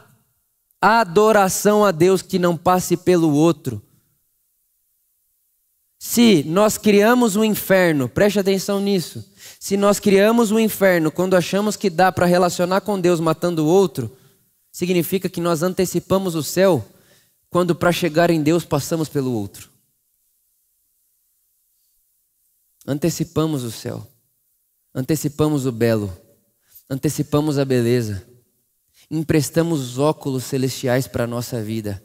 [0.82, 3.80] adoração a Deus que não passe pelo outro.
[5.96, 9.24] Se nós criamos um inferno, preste atenção nisso.
[9.60, 13.68] Se nós criamos um inferno quando achamos que dá para relacionar com Deus matando o
[13.68, 14.10] outro,
[14.72, 16.84] significa que nós antecipamos o céu
[17.48, 19.70] quando para chegar em Deus passamos pelo outro.
[22.84, 24.04] Antecipamos o céu,
[24.92, 26.12] antecipamos o belo,
[26.90, 28.31] antecipamos a beleza
[29.12, 32.02] emprestamos óculos celestiais para a nossa vida.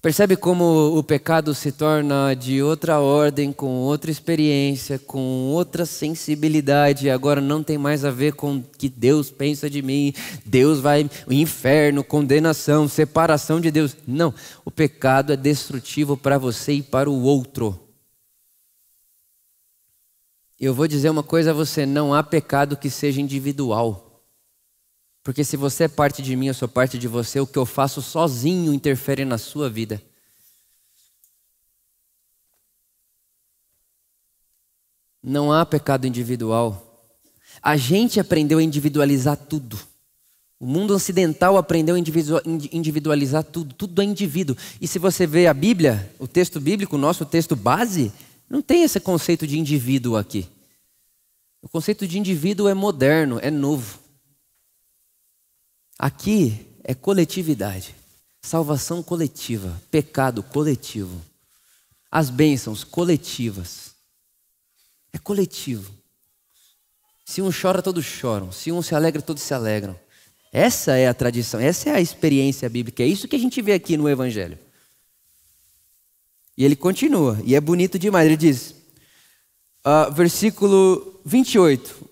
[0.00, 7.10] Percebe como o pecado se torna de outra ordem, com outra experiência, com outra sensibilidade.
[7.10, 10.12] Agora não tem mais a ver com o que Deus pensa de mim.
[10.44, 13.96] Deus vai inferno, condenação, separação de Deus.
[14.06, 17.78] Não, o pecado é destrutivo para você e para o outro.
[20.58, 24.03] Eu vou dizer uma coisa a você: não há pecado que seja individual.
[25.24, 27.64] Porque se você é parte de mim, eu sou parte de você, o que eu
[27.64, 30.00] faço sozinho interfere na sua vida.
[35.22, 37.08] Não há pecado individual.
[37.62, 39.78] A gente aprendeu a individualizar tudo.
[40.60, 44.54] O mundo ocidental aprendeu a individualizar tudo, tudo é indivíduo.
[44.78, 48.12] E se você vê a Bíblia, o texto bíblico, o nosso texto base,
[48.48, 50.46] não tem esse conceito de indivíduo aqui.
[51.62, 54.03] O conceito de indivíduo é moderno, é novo.
[55.98, 57.94] Aqui é coletividade,
[58.42, 61.22] salvação coletiva, pecado coletivo,
[62.10, 63.94] as bênçãos coletivas.
[65.12, 65.92] É coletivo.
[67.24, 68.52] Se um chora, todos choram.
[68.52, 69.98] Se um se alegra, todos se alegram.
[70.52, 73.02] Essa é a tradição, essa é a experiência bíblica.
[73.02, 74.58] É isso que a gente vê aqui no Evangelho.
[76.56, 78.26] E ele continua, e é bonito demais.
[78.26, 78.74] Ele diz,
[79.84, 82.08] uh, versículo 28.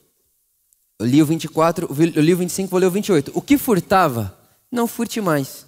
[1.02, 3.32] Eu li o 24, eu li o 25, vou ler o 28.
[3.34, 4.38] O que furtava,
[4.70, 5.66] não furte mais.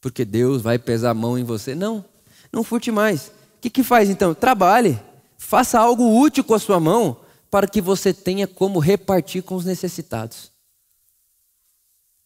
[0.00, 1.74] Porque Deus vai pesar a mão em você.
[1.74, 2.04] Não,
[2.52, 3.26] não furte mais.
[3.26, 4.32] O que, que faz então?
[4.32, 4.96] Trabalhe.
[5.36, 7.16] Faça algo útil com a sua mão
[7.50, 10.52] para que você tenha como repartir com os necessitados.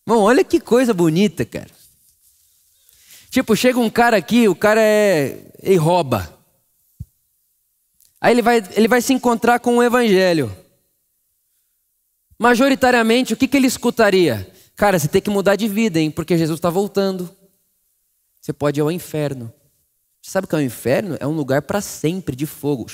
[0.07, 1.71] Irmão, olha que coisa bonita, cara.
[3.31, 5.51] Tipo, chega um cara aqui, o cara é.
[5.63, 6.39] e rouba.
[8.21, 10.55] Aí ele vai, ele vai se encontrar com o evangelho.
[12.39, 14.49] Majoritariamente, o que, que ele escutaria?
[14.77, 16.09] Cara, você tem que mudar de vida, hein?
[16.09, 17.37] Porque Jesus está voltando.
[18.41, 19.53] Você pode ir ao inferno.
[20.23, 21.17] Você sabe o que é o inferno?
[21.19, 22.87] É um lugar para sempre de fogo,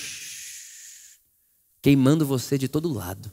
[1.83, 3.31] queimando você de todo lado.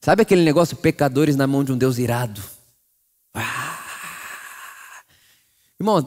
[0.00, 2.42] Sabe aquele negócio pecadores na mão de um Deus irado?
[3.34, 3.84] Ah!
[5.78, 5.98] Irmão,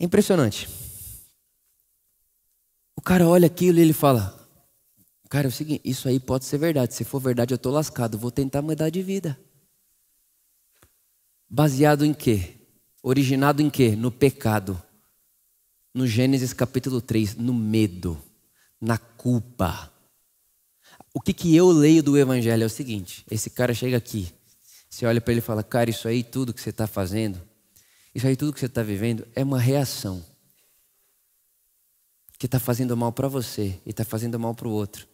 [0.00, 0.85] é impressionante
[3.06, 4.36] cara olha aquilo e ele fala:
[5.30, 6.92] Cara, é o seguinte, isso aí pode ser verdade.
[6.92, 8.18] Se for verdade, eu estou lascado.
[8.18, 9.38] Vou tentar mudar de vida.
[11.48, 12.54] Baseado em quê?
[13.00, 13.94] Originado em quê?
[13.94, 14.82] No pecado.
[15.94, 18.20] No Gênesis capítulo 3, no medo,
[18.80, 19.90] na culpa.
[21.14, 24.28] O que, que eu leio do Evangelho é o seguinte: esse cara chega aqui,
[24.90, 27.40] você olha para ele e fala, cara, isso aí tudo que você está fazendo,
[28.12, 30.22] isso aí tudo que você está vivendo é uma reação
[32.38, 35.06] que está fazendo mal para você e está fazendo mal para o outro.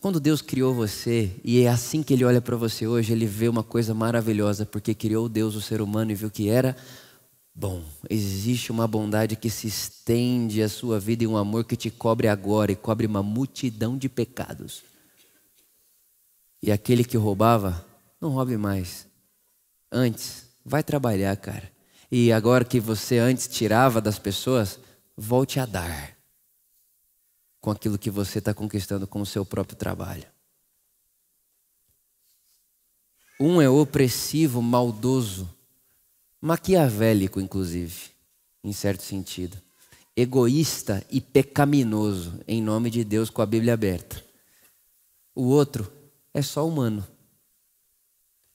[0.00, 3.48] Quando Deus criou você, e é assim que Ele olha para você hoje, Ele vê
[3.48, 6.76] uma coisa maravilhosa, porque criou Deus, o ser humano, e viu que era
[7.54, 7.84] bom.
[8.10, 12.26] Existe uma bondade que se estende à sua vida e um amor que te cobre
[12.26, 14.82] agora e cobre uma multidão de pecados.
[16.60, 17.86] E aquele que roubava,
[18.20, 19.06] não roube mais.
[19.90, 21.70] Antes, vai trabalhar, cara.
[22.10, 24.80] E agora que você antes tirava das pessoas,
[25.16, 26.21] volte a dar
[27.62, 30.26] com aquilo que você está conquistando com o seu próprio trabalho.
[33.40, 35.48] Um é opressivo, maldoso,
[36.40, 38.10] maquiavélico, inclusive,
[38.64, 39.56] em certo sentido.
[40.14, 44.22] Egoísta e pecaminoso, em nome de Deus, com a Bíblia aberta.
[45.32, 45.90] O outro
[46.34, 47.06] é só humano.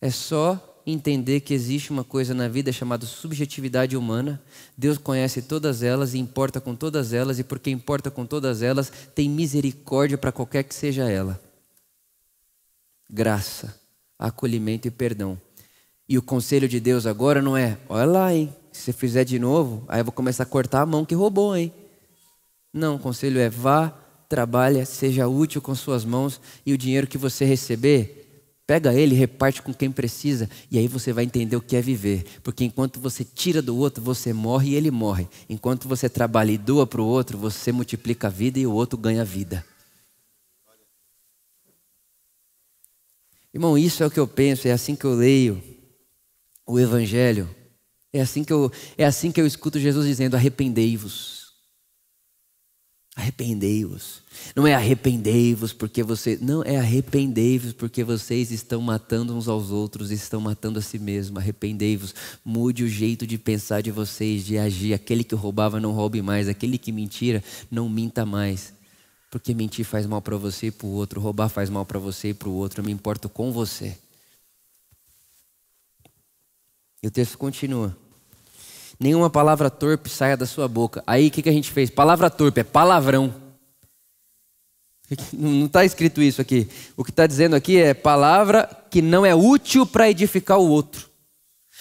[0.02, 4.42] É só entender que existe uma coisa na vida chamada subjetividade humana.
[4.78, 8.92] Deus conhece todas elas e importa com todas elas, e porque importa com todas elas,
[9.14, 11.40] tem misericórdia para qualquer que seja ela.
[13.10, 15.40] Graça acolhimento e perdão.
[16.10, 18.54] E o conselho de Deus agora não é, olha lá, hein?
[18.72, 21.56] Se você fizer de novo, aí eu vou começar a cortar a mão que roubou,
[21.56, 21.72] hein?
[22.74, 23.90] Não, o conselho é vá,
[24.30, 28.27] trabalha, seja útil com suas mãos e o dinheiro que você receber,
[28.68, 32.26] pega ele, reparte com quem precisa e aí você vai entender o que é viver.
[32.44, 35.26] Porque enquanto você tira do outro, você morre e ele morre.
[35.50, 39.00] Enquanto você trabalha e doa para o outro, você multiplica a vida e o outro
[39.00, 39.66] ganha vida.
[43.54, 45.64] Irmão, isso é o que eu penso, é assim que eu leio
[46.66, 47.50] o Evangelho.
[48.12, 51.37] É assim que eu, é assim que eu escuto Jesus dizendo: arrependei-vos.
[53.18, 54.22] Arrependei-vos.
[54.56, 56.38] Não é arrependei-vos porque você.
[56.40, 61.42] Não, é arrependei-vos porque vocês estão matando uns aos outros, estão matando a si mesmos.
[61.42, 62.14] Arrependei-vos.
[62.46, 64.94] Mude o jeito de pensar de vocês, de agir.
[64.94, 66.48] Aquele que roubava, não roube mais.
[66.48, 68.72] Aquele que mentira, não minta mais.
[69.32, 72.30] Porque mentir faz mal para você e para o outro, roubar faz mal para você
[72.30, 72.82] e para o outro.
[72.82, 73.98] Eu me importo com você.
[77.02, 77.98] E o texto continua.
[79.00, 81.04] Nenhuma palavra torpe saia da sua boca.
[81.06, 81.90] Aí o que, que a gente fez?
[81.90, 83.34] Palavra torpe, é palavrão.
[85.32, 86.68] Não está escrito isso aqui.
[86.96, 91.08] O que está dizendo aqui é palavra que não é útil para edificar o outro.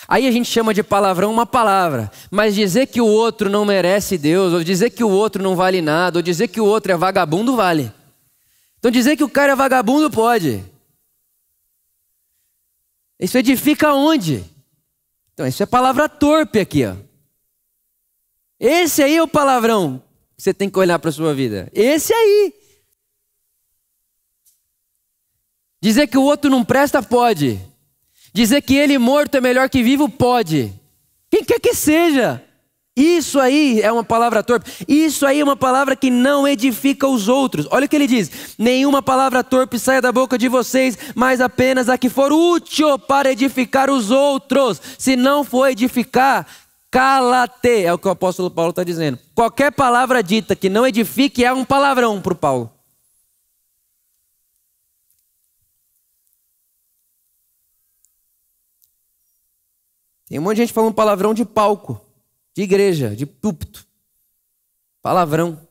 [0.07, 4.18] Aí a gente chama de palavrão uma palavra, mas dizer que o outro não merece
[4.18, 6.96] Deus, ou dizer que o outro não vale nada, ou dizer que o outro é
[6.96, 7.90] vagabundo, vale.
[8.79, 10.62] Então dizer que o cara é vagabundo pode.
[13.18, 14.44] Isso edifica onde?
[15.37, 16.96] Então, isso é palavra torpe aqui, ó.
[18.59, 20.03] Esse aí é o palavrão
[20.35, 21.70] que você tem que olhar para a sua vida.
[21.75, 22.55] Esse aí.
[25.79, 27.61] Dizer que o outro não presta, pode.
[28.33, 30.72] Dizer que ele morto é melhor que vivo, pode.
[31.31, 32.42] Quem quer que seja.
[32.96, 34.70] Isso aí é uma palavra torpe.
[34.88, 37.68] Isso aí é uma palavra que não edifica os outros.
[37.70, 41.90] Olha o que ele diz: nenhuma palavra torpe saia da boca de vocês, mas apenas
[41.90, 44.80] a que for útil para edificar os outros.
[44.98, 46.46] Se não for edificar,
[46.90, 47.85] cala-te.
[47.85, 49.18] É o que o apóstolo Paulo está dizendo.
[49.35, 52.72] Qualquer palavra dita que não edifique é um palavrão para o Paulo.
[60.28, 62.00] Tem um monte de gente falando palavrão de palco,
[62.56, 63.86] de igreja, de púlpito.
[65.02, 65.68] Palavrão.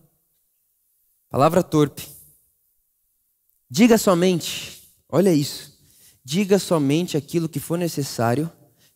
[1.30, 2.08] Palavra torpe.
[3.68, 5.76] Diga somente, olha isso.
[6.24, 8.52] Diga somente aquilo que for necessário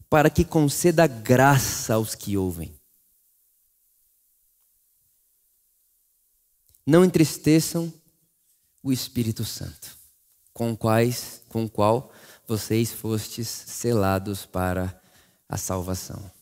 [0.07, 2.79] para que conceda graça aos que ouvem.
[6.85, 7.91] Não entristeçam
[8.83, 9.97] o Espírito Santo,
[10.53, 12.11] com quais, com qual
[12.47, 14.99] vocês fostes selados para
[15.47, 16.38] a salvação.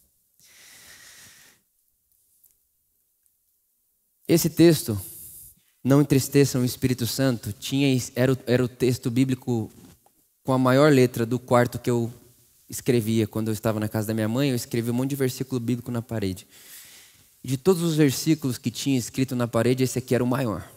[4.28, 5.00] Esse texto,
[5.84, 9.72] não entristeçam o Espírito Santo, tinha, era, o, era o texto bíblico
[10.44, 12.12] com a maior letra do quarto que eu
[12.70, 14.50] escrevia quando eu estava na casa da minha mãe.
[14.50, 16.46] Eu escrevi um monte de versículo bíblico na parede.
[17.44, 20.70] De todos os versículos que tinha escrito na parede, esse aqui era o maior.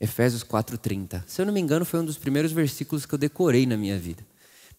[0.00, 1.22] Efésios 4:30.
[1.28, 3.98] Se eu não me engano, foi um dos primeiros versículos que eu decorei na minha
[3.98, 4.26] vida.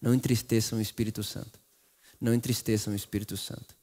[0.02, 1.64] Não entristeçam o Espírito Santo
[2.24, 3.76] não entristeçam o Espírito Santo.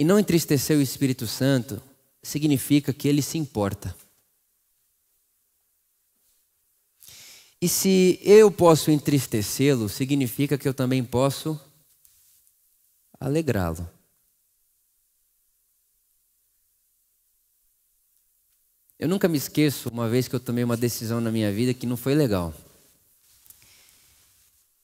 [0.00, 1.78] E não entristecer o Espírito Santo
[2.22, 3.94] significa que ele se importa.
[7.60, 11.60] E se eu posso entristecê-lo, significa que eu também posso
[13.20, 13.86] alegrá-lo.
[18.98, 21.84] Eu nunca me esqueço uma vez que eu tomei uma decisão na minha vida que
[21.84, 22.54] não foi legal.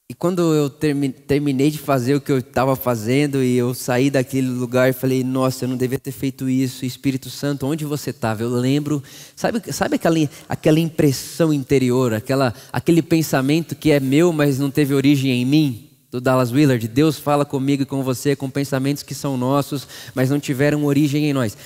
[0.09, 4.47] E quando eu terminei de fazer o que eu estava fazendo e eu saí daquele
[4.47, 6.87] lugar e falei, nossa, eu não devia ter feito isso.
[6.87, 8.41] Espírito Santo, onde você estava?
[8.41, 9.03] Eu lembro,
[9.35, 10.17] sabe, sabe aquela,
[10.49, 15.83] aquela impressão interior, aquela, aquele pensamento que é meu, mas não teve origem em mim?
[16.09, 16.87] do Dallas Willard.
[16.89, 21.27] Deus fala comigo e com você com pensamentos que são nossos, mas não tiveram origem
[21.29, 21.57] em nós.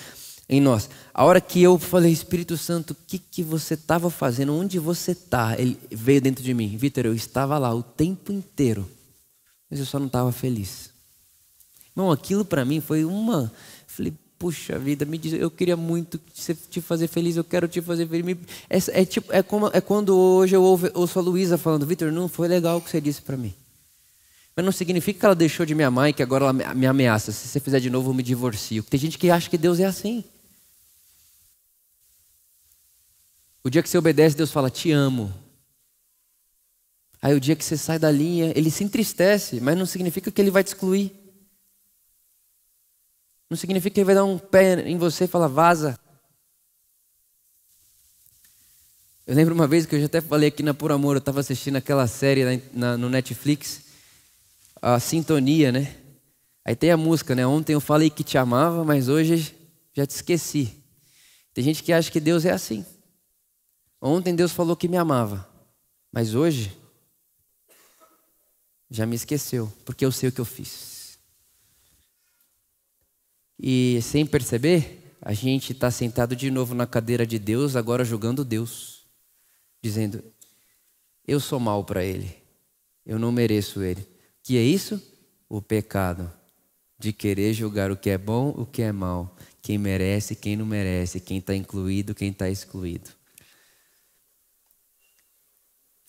[0.48, 0.88] Em nós.
[1.12, 4.54] A hora que eu falei, Espírito Santo, o que, que você estava fazendo?
[4.54, 5.58] Onde você está?
[5.58, 6.76] Ele veio dentro de mim.
[6.76, 8.88] Vitor, eu estava lá o tempo inteiro,
[9.68, 10.90] mas eu só não estava feliz.
[11.96, 13.52] Irmão, aquilo para mim foi uma.
[13.86, 16.18] Falei, puxa vida, me diz, eu queria muito
[16.70, 18.38] te fazer feliz, eu quero te fazer feliz.
[18.70, 22.12] É, é, tipo, é, como, é quando hoje eu ouço, ouço a Luísa falando, Vitor,
[22.12, 23.52] não foi legal o que você disse para mim.
[24.54, 27.32] Mas não significa que ela deixou de me amar e que agora ela me ameaça.
[27.32, 28.82] Se você fizer de novo, eu me divorcio.
[28.82, 30.24] Tem gente que acha que Deus é assim.
[33.62, 35.32] O dia que você obedece, Deus fala, te amo.
[37.22, 40.40] Aí o dia que você sai da linha, ele se entristece, mas não significa que
[40.40, 41.12] ele vai te excluir.
[43.50, 45.98] Não significa que ele vai dar um pé em você e falar, vaza.
[49.26, 51.40] Eu lembro uma vez que eu já até falei aqui na Por Amor, eu estava
[51.40, 53.82] assistindo aquela série na, na, no Netflix,
[54.80, 55.96] a Sintonia, né?
[56.64, 57.46] Aí tem a música, né?
[57.46, 59.54] Ontem eu falei que te amava, mas hoje
[59.92, 60.82] já te esqueci.
[61.52, 62.84] Tem gente que acha que Deus é assim.
[64.00, 65.46] Ontem Deus falou que me amava,
[66.10, 66.74] mas hoje
[68.90, 71.18] já me esqueceu, porque eu sei o que eu fiz.
[73.58, 78.42] E sem perceber, a gente está sentado de novo na cadeira de Deus, agora julgando
[78.42, 79.04] Deus,
[79.82, 80.24] dizendo:
[81.28, 82.34] Eu sou mal para Ele,
[83.04, 84.06] eu não mereço Ele.
[84.42, 85.00] Que é isso?
[85.46, 86.32] O pecado
[86.98, 90.64] de querer julgar o que é bom, o que é mal, quem merece, quem não
[90.64, 93.19] merece, quem está incluído, quem está excluído.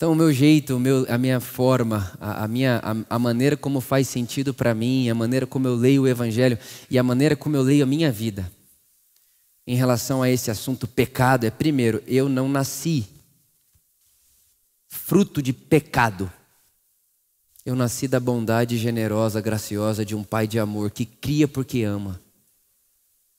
[0.02, 3.56] Então, o meu jeito, o meu, a minha forma, a, a minha, a, a, maneira
[3.56, 6.58] como faz sentido para mim, a maneira como eu leio o Evangelho
[6.90, 8.50] e a maneira como eu leio a minha vida
[9.64, 13.06] em relação a esse assunto pecado é, primeiro, eu não nasci
[14.88, 16.28] fruto de pecado.
[17.64, 22.20] Eu nasci da bondade generosa, graciosa de um pai de amor que cria porque ama.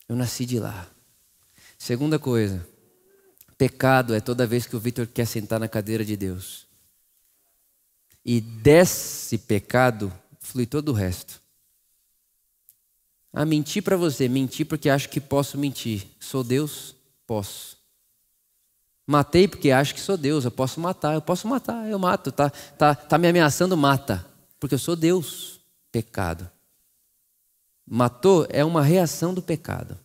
[0.08, 0.88] Eu nasci de lá.
[1.78, 2.66] Segunda coisa,
[3.64, 6.68] Pecado é toda vez que o Vitor quer sentar na cadeira de Deus.
[8.26, 10.12] E desse pecado
[10.42, 11.42] flui todo o resto.
[13.32, 16.06] Ah, mentir para você, mentir porque acho que posso mentir.
[16.20, 16.94] Sou Deus?
[17.26, 17.78] Posso.
[19.08, 22.34] Matei porque acho que sou Deus, eu posso matar, eu posso matar, eu mato.
[22.34, 24.26] Tá, tá, tá me ameaçando, mata.
[24.60, 25.62] Porque eu sou Deus.
[25.90, 26.52] Pecado.
[27.88, 29.98] Matou é uma reação do pecado.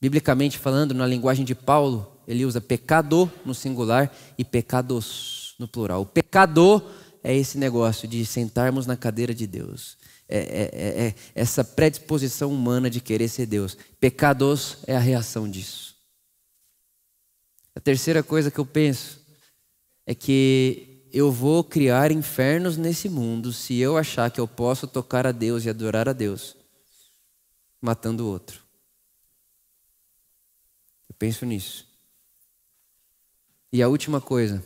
[0.00, 6.02] Biblicamente falando, na linguagem de Paulo, ele usa pecado no singular e pecados no plural.
[6.02, 6.82] O pecador
[7.22, 9.96] é esse negócio de sentarmos na cadeira de Deus.
[10.28, 13.76] É, é, é, é essa predisposição humana de querer ser Deus.
[14.00, 15.94] Pecados é a reação disso.
[17.74, 19.20] A terceira coisa que eu penso
[20.06, 25.26] é que eu vou criar infernos nesse mundo se eu achar que eu posso tocar
[25.26, 26.56] a Deus e adorar a Deus
[27.82, 28.62] matando o outro.
[31.08, 31.91] Eu penso nisso.
[33.72, 34.62] E a última coisa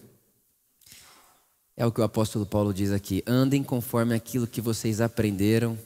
[1.77, 5.79] é o que o apóstolo Paulo diz aqui: andem conforme aquilo que vocês aprenderam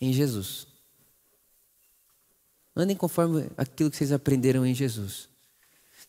[0.00, 0.66] em Jesus.
[2.74, 5.28] Andem conforme aquilo que vocês aprenderam em Jesus.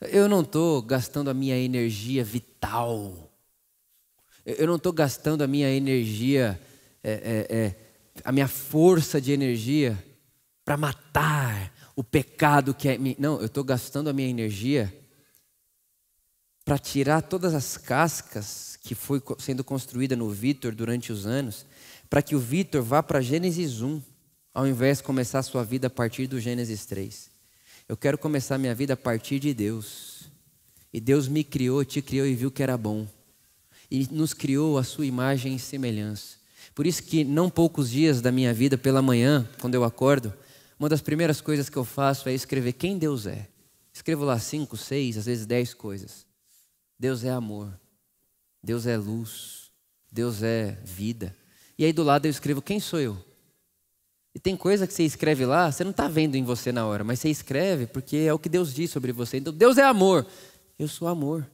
[0.01, 3.31] Eu não estou gastando a minha energia vital.
[4.43, 6.59] Eu não estou gastando a minha energia,
[7.03, 7.75] é, é, é,
[8.23, 10.03] a minha força de energia
[10.63, 12.97] para matar o pecado que é.
[13.19, 14.91] Não, eu estou gastando a minha energia
[16.65, 21.63] para tirar todas as cascas que foi sendo construída no Vitor durante os anos,
[22.09, 24.01] para que o Vitor vá para Gênesis 1,
[24.51, 27.29] ao invés de começar a sua vida a partir do Gênesis 3.
[27.87, 30.23] Eu quero começar minha vida a partir de Deus.
[30.91, 33.07] E Deus me criou, te criou e viu que era bom.
[33.91, 36.37] E nos criou a sua imagem e semelhança.
[36.73, 40.33] Por isso que não poucos dias da minha vida pela manhã, quando eu acordo,
[40.79, 43.47] uma das primeiras coisas que eu faço é escrever quem Deus é.
[43.93, 46.25] Escrevo lá cinco, seis, às vezes dez coisas.
[46.99, 47.79] Deus é amor.
[48.63, 49.71] Deus é luz.
[50.11, 51.35] Deus é vida.
[51.77, 53.17] E aí do lado eu escrevo: Quem sou eu?
[54.33, 57.05] E tem coisa que você escreve lá, você não está vendo em você na hora,
[57.05, 59.37] mas você escreve porque é o que Deus diz sobre você.
[59.37, 60.27] Então, Deus é amor.
[60.77, 61.49] Eu sou amor.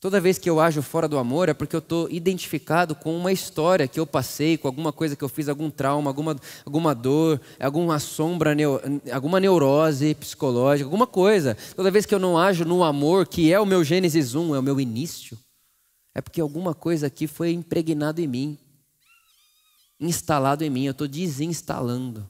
[0.00, 3.30] Toda vez que eu ajo fora do amor é porque eu estou identificado com uma
[3.30, 6.34] história que eu passei, com alguma coisa que eu fiz, algum trauma, alguma,
[6.64, 8.56] alguma dor, alguma sombra,
[9.12, 11.54] alguma neurose psicológica, alguma coisa.
[11.76, 14.58] Toda vez que eu não ajo no amor, que é o meu Gênesis 1, é
[14.58, 15.38] o meu início,
[16.14, 18.58] é porque alguma coisa aqui foi impregnado em mim,
[20.00, 22.28] instalado em mim, eu estou desinstalando.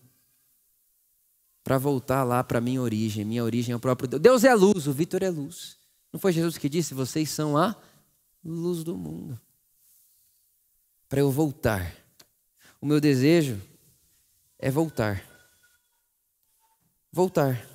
[1.63, 3.25] Para voltar lá para minha origem.
[3.25, 4.23] Minha origem é o próprio Deus.
[4.23, 5.80] Deus é luz, o Vitor é luz.
[6.13, 7.77] Não foi Jesus que disse: vocês são a
[8.45, 9.41] luz do mundo.
[11.09, 11.95] para eu voltar.
[12.81, 13.61] O meu desejo
[14.59, 15.25] é voltar.
[17.13, 17.67] Voltar.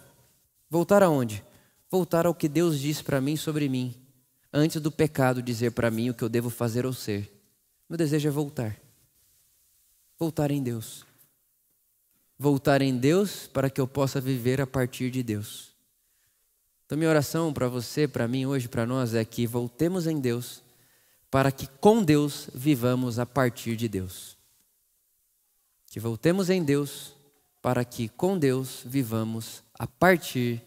[0.69, 1.43] Voltar aonde?
[1.91, 3.93] Voltar ao que Deus disse para mim sobre mim,
[4.51, 7.31] antes do pecado dizer para mim o que eu devo fazer ou ser.
[7.89, 8.79] Meu desejo é voltar.
[10.17, 11.05] Voltar em Deus.
[12.39, 15.74] Voltar em Deus para que eu possa viver a partir de Deus.
[16.85, 20.61] Então, minha oração para você, para mim, hoje, para nós, é que voltemos em Deus,
[21.31, 24.37] para que com Deus vivamos a partir de Deus.
[25.87, 27.13] Que voltemos em Deus,
[27.59, 30.61] para que com Deus vivamos a partir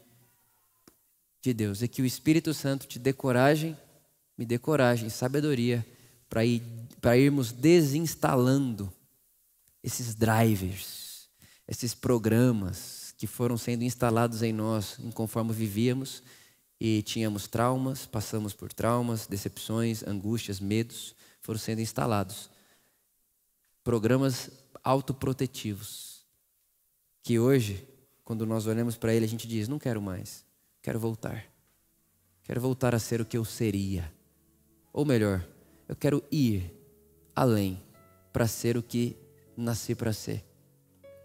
[1.41, 1.83] de Deus.
[1.83, 3.79] E que o Espírito Santo te dê coragem,
[4.37, 5.87] me dê coragem, sabedoria,
[6.29, 6.63] para ir,
[7.17, 8.93] irmos desinstalando
[9.85, 11.29] esses drivers,
[11.69, 16.23] esses programas que foram sendo instalados em nós conforme vivíamos
[16.81, 22.49] e tínhamos traumas, passamos por traumas, decepções, angústias, medos, foram sendo instalados.
[23.83, 24.51] Programas
[24.85, 26.25] autoprotetivos,
[27.21, 27.89] que hoje,
[28.25, 30.45] quando nós olhamos para ele, a gente diz: não quero mais,
[30.81, 31.45] quero voltar.
[32.45, 34.11] Quero voltar a ser o que eu seria.
[34.93, 35.45] Ou melhor,
[35.89, 36.73] eu quero ir
[37.35, 37.83] além
[38.33, 39.17] para ser o que
[39.57, 40.45] nasci para ser.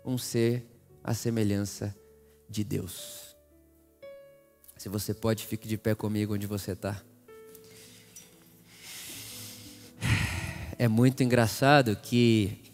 [0.04, 0.73] Um ser
[1.04, 1.96] à semelhança
[2.50, 3.36] de Deus.
[4.78, 7.02] Se você pode, fique de pé comigo onde você está.
[10.78, 12.72] É muito engraçado que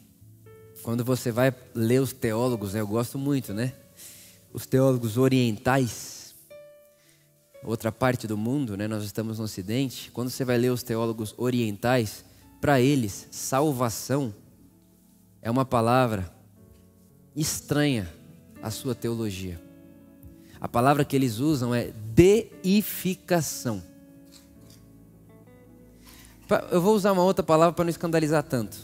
[0.82, 3.74] quando você vai ler os teólogos, eu gosto muito, né?
[4.52, 6.34] Os teólogos orientais,
[7.64, 8.88] outra parte do mundo, né?
[8.88, 10.10] Nós estamos no Ocidente.
[10.12, 12.26] Quando você vai ler os teólogos orientais,
[12.60, 14.34] para eles, salvação
[15.42, 16.34] é uma palavra
[17.36, 18.18] estranha
[18.62, 19.60] à sua teologia.
[20.60, 23.82] A palavra que eles usam é deificação.
[26.72, 28.78] Eu vou usar uma outra palavra para não escandalizar tanto.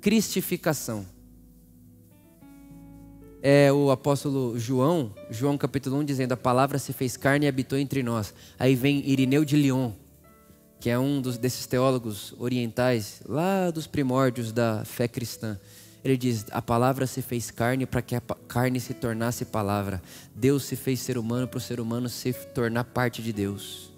[0.00, 1.04] Cristificação.
[3.42, 7.78] É o apóstolo João, João capítulo 1, dizendo: A palavra se fez carne e habitou
[7.78, 8.34] entre nós.
[8.58, 9.92] Aí vem Irineu de Lyon,
[10.78, 15.58] que é um dos, desses teólogos orientais, lá dos primórdios da fé cristã.
[16.02, 20.02] Ele diz: a palavra se fez carne para que a carne se tornasse palavra.
[20.34, 23.90] Deus se fez ser humano para o ser humano se tornar parte de Deus.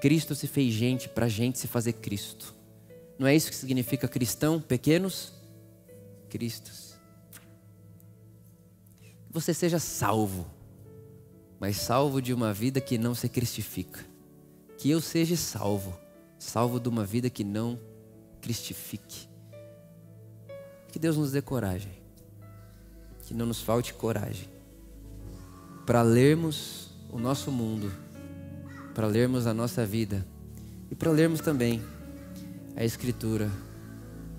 [0.00, 2.54] Cristo se fez gente para a gente se fazer Cristo.
[3.18, 4.60] Não é isso que significa cristão?
[4.60, 5.32] Pequenos
[6.30, 6.94] Cristos.
[8.98, 10.46] Que você seja salvo,
[11.58, 14.00] mas salvo de uma vida que não se cristifica.
[14.78, 15.98] Que eu seja salvo,
[16.38, 17.78] salvo de uma vida que não
[18.40, 19.29] cristifique.
[20.92, 21.92] Que Deus nos dê coragem.
[23.22, 24.48] Que não nos falte coragem.
[25.86, 27.92] Para lermos o nosso mundo,
[28.94, 30.26] para lermos a nossa vida
[30.90, 31.82] e para lermos também
[32.76, 33.50] a Escritura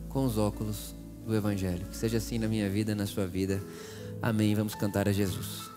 [0.10, 0.94] com os óculos
[1.26, 1.86] do Evangelho.
[1.88, 3.62] Que seja assim na minha vida, na sua vida.
[4.22, 4.54] Amém.
[4.54, 5.71] Vamos cantar a Jesus.